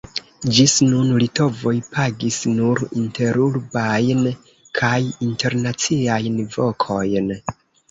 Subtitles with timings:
[0.59, 4.25] Ĝis nun litovoj pagis nur interurbajn
[4.81, 4.97] kaj
[5.29, 7.33] internaciajn vokojn.